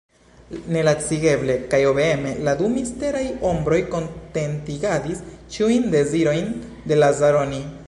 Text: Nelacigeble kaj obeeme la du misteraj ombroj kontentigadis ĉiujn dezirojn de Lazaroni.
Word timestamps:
Nelacigeble 0.75 1.57
kaj 1.73 1.81
obeeme 1.89 2.31
la 2.47 2.55
du 2.61 2.69
misteraj 2.77 3.21
ombroj 3.51 3.79
kontentigadis 3.93 5.23
ĉiujn 5.57 5.89
dezirojn 5.97 6.53
de 6.91 6.99
Lazaroni. 7.05 7.65